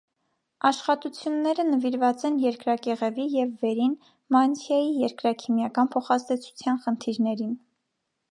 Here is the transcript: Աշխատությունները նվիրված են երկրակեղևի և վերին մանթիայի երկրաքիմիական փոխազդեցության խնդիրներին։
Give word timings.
Աշխատությունները 0.67 1.65
նվիրված 1.67 2.23
են 2.29 2.39
երկրակեղևի 2.45 3.27
և 3.33 3.51
վերին 3.65 3.93
մանթիայի 4.35 4.89
երկրաքիմիական 5.03 5.91
փոխազդեցության 5.97 6.81
խնդիրներին։ 6.87 7.53